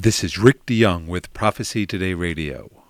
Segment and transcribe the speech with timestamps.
[0.00, 2.84] This is Rick DeYoung with Prophecy Today Radio.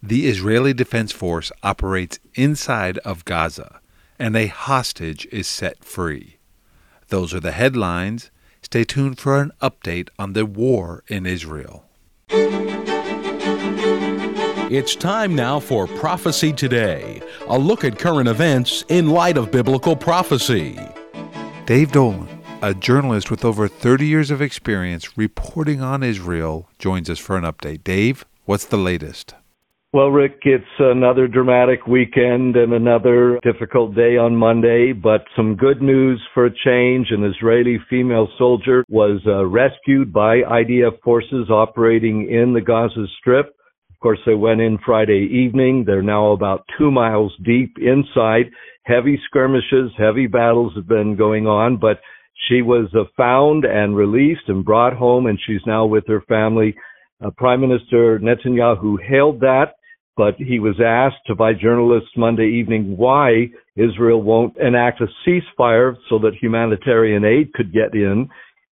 [0.00, 3.80] The Israeli Defense Force operates inside of Gaza,
[4.16, 6.36] and a hostage is set free.
[7.08, 8.30] Those are the headlines.
[8.62, 11.84] Stay tuned for an update on the war in Israel.
[14.70, 19.96] It's time now for Prophecy Today, a look at current events in light of biblical
[19.96, 20.78] prophecy.
[21.66, 22.28] Dave Dolan,
[22.62, 27.42] a journalist with over 30 years of experience reporting on Israel, joins us for an
[27.42, 27.82] update.
[27.82, 29.34] Dave, what's the latest?
[29.92, 35.82] Well, Rick, it's another dramatic weekend and another difficult day on Monday, but some good
[35.82, 37.08] news for a change.
[37.10, 43.48] An Israeli female soldier was uh, rescued by IDF forces operating in the Gaza Strip.
[43.90, 45.84] Of course, they went in Friday evening.
[45.84, 48.50] They're now about two miles deep inside.
[48.84, 52.00] Heavy skirmishes, heavy battles have been going on, but
[52.48, 56.74] she was uh, found and released and brought home, and she's now with her family.
[57.24, 59.74] Uh, Prime Minister Netanyahu hailed that
[60.16, 66.18] but he was asked by journalists Monday evening why Israel won't enact a ceasefire so
[66.18, 68.28] that humanitarian aid could get in.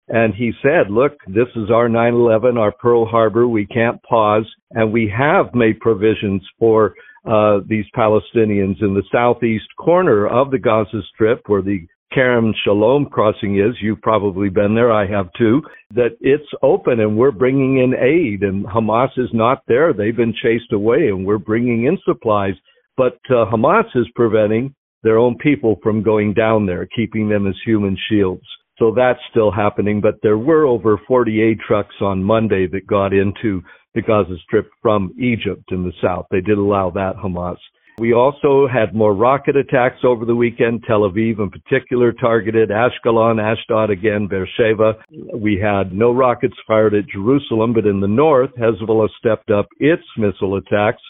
[0.09, 3.47] And he said, look, this is our 9-11, our Pearl Harbor.
[3.47, 4.45] We can't pause.
[4.71, 10.57] And we have made provisions for uh, these Palestinians in the southeast corner of the
[10.57, 15.61] Gaza Strip where the Kerem Shalom crossing is, you've probably been there, I have too,
[15.93, 19.93] that it's open and we're bringing in aid and Hamas is not there.
[19.93, 22.55] They've been chased away and we're bringing in supplies.
[22.97, 27.55] But uh, Hamas is preventing their own people from going down there, keeping them as
[27.63, 28.43] human shields.
[28.79, 33.61] So that's still happening, but there were over 48 trucks on Monday that got into
[33.93, 36.27] the Gaza Strip from Egypt in the south.
[36.31, 37.57] They did allow that Hamas.
[37.99, 40.85] We also had more rocket attacks over the weekend.
[40.87, 44.93] Tel Aviv in particular targeted Ashkelon, Ashdod again, Beersheba.
[45.35, 50.03] We had no rockets fired at Jerusalem, but in the north, Hezbollah stepped up its
[50.17, 51.01] missile attacks,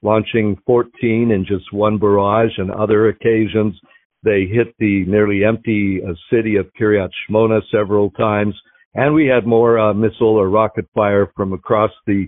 [0.00, 3.78] launching 14 in just one barrage and other occasions.
[4.22, 8.54] They hit the nearly empty uh, city of Kiryat Shmona several times.
[8.94, 12.26] And we had more uh, missile or rocket fire from across the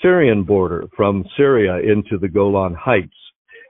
[0.00, 3.12] Syrian border, from Syria into the Golan Heights.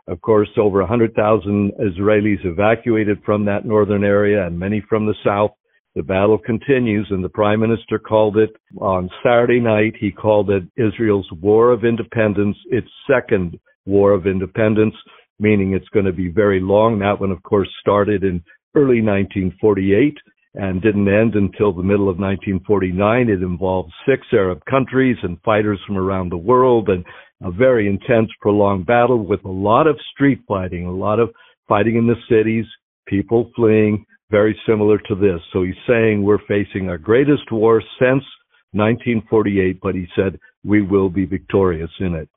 [0.08, 5.50] Of course, over 100,000 Israelis evacuated from that northern area and many from the south.
[5.94, 9.94] The battle continues and the prime minister called it on Saturday night.
[10.00, 14.94] He called it Israel's War of Independence, its second War of Independence,
[15.38, 16.98] meaning it's going to be very long.
[17.00, 18.42] That one, of course, started in
[18.74, 20.16] early 1948
[20.54, 23.28] and didn't end until the middle of 1949.
[23.28, 27.04] It involved six Arab countries and fighters from around the world and
[27.42, 31.30] a very intense, prolonged battle with a lot of street fighting, a lot of
[31.68, 32.64] fighting in the cities,
[33.06, 35.40] people fleeing, very similar to this.
[35.52, 38.24] So he's saying we're facing our greatest war since
[38.72, 42.28] 1948, but he said we will be victorious in it.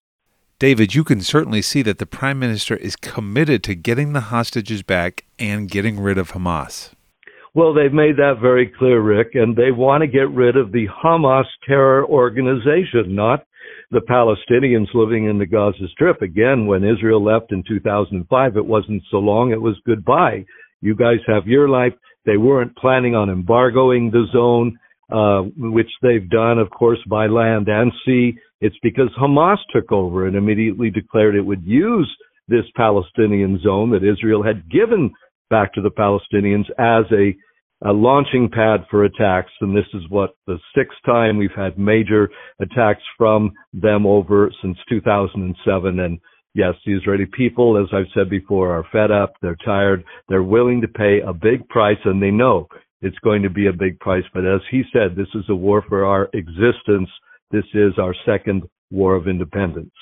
[0.59, 4.83] David, you can certainly see that the Prime Minister is committed to getting the hostages
[4.83, 6.91] back and getting rid of Hamas.
[7.53, 10.87] Well, they've made that very clear, Rick, and they want to get rid of the
[10.87, 13.43] Hamas terror organization, not
[13.91, 16.21] the Palestinians living in the Gaza Strip.
[16.21, 20.45] Again, when Israel left in 2005, it wasn't so long, it was goodbye.
[20.79, 21.93] You guys have your life.
[22.25, 24.77] They weren't planning on embargoing the zone,
[25.11, 28.33] uh, which they've done, of course, by land and sea.
[28.61, 32.09] It's because Hamas took over and immediately declared it would use
[32.47, 35.11] this Palestinian zone that Israel had given
[35.51, 37.35] back to the Palestinians as a,
[37.87, 39.51] a launching pad for attacks.
[39.61, 44.77] And this is what the sixth time we've had major attacks from them over since
[44.89, 45.99] 2007.
[45.99, 46.19] And
[46.55, 49.33] yes, the Israeli people, as I've said before, are fed up.
[49.43, 50.03] They're tired.
[50.29, 52.67] They're willing to pay a big price and they know
[53.01, 54.23] it's going to be a big price.
[54.33, 57.09] But as he said, this is a war for our existence.
[57.51, 59.93] This is our second war of independence.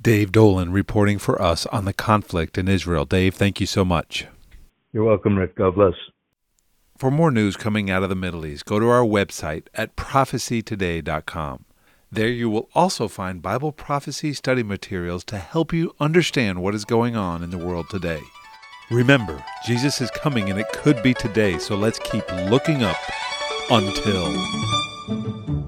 [0.00, 3.04] Dave Dolan reporting for us on the conflict in Israel.
[3.04, 4.26] Dave, thank you so much.
[4.92, 5.56] You're welcome, Rick.
[5.56, 5.94] God bless.
[6.98, 11.64] For more news coming out of the Middle East, go to our website at prophecytoday.com.
[12.10, 16.84] There you will also find Bible prophecy study materials to help you understand what is
[16.84, 18.20] going on in the world today.
[18.90, 22.98] Remember, Jesus is coming and it could be today, so let's keep looking up
[23.70, 25.61] until.